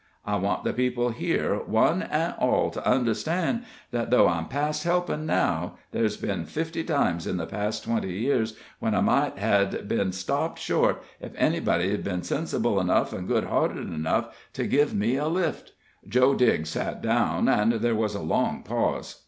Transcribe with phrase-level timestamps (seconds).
[0.25, 5.27] I want the people here, one an' all, to understand that though I'm past helpin'
[5.27, 8.43] now, ther's been fifty times in the last twenty year
[8.79, 13.43] when I might hed been stopped short, ef any body'd been sensible enough and good
[13.43, 15.73] hearted enough to give me a lift."
[16.09, 19.19] Joe Digg sat down, and there was a long pause.